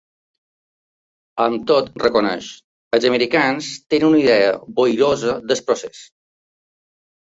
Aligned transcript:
Amb 1.45 1.67
tot, 1.73 1.91
reconeix: 2.05 2.49
‘Els 2.99 3.07
americans 3.13 3.71
tenen 3.95 4.09
una 4.13 4.25
idea 4.27 4.51
‘boirosa 4.83 5.41
del 5.49 5.67
procés’. 5.73 6.07